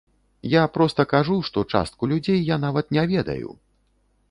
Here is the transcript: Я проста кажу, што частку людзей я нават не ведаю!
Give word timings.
Я 0.53 0.61
проста 0.77 1.05
кажу, 1.11 1.35
што 1.51 1.63
частку 1.75 2.09
людзей 2.15 2.41
я 2.55 2.59
нават 2.65 2.85
не 2.99 3.07
ведаю! 3.15 3.49